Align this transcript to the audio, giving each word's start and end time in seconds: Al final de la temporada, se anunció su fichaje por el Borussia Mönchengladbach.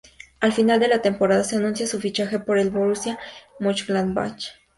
Al 0.39 0.51
final 0.51 0.79
de 0.79 0.87
la 0.87 1.03
temporada, 1.03 1.43
se 1.43 1.57
anunció 1.57 1.85
su 1.85 1.99
fichaje 1.99 2.39
por 2.39 2.57
el 2.57 2.71
Borussia 2.71 3.19
Mönchengladbach. 3.59 4.49